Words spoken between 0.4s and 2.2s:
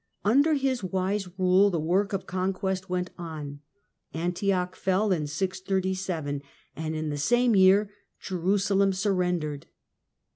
his wise rule the work